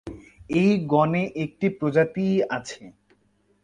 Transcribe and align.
এই 0.55 0.71
গণে 0.91 1.23
একটি 1.43 1.67
প্রজাতিই 1.77 2.35
আছে। 2.49 2.83